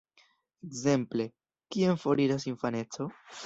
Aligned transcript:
Ekzemple, 0.67 1.29
"Kien 1.77 2.03
foriras 2.07 2.51
infaneco? 2.57 3.11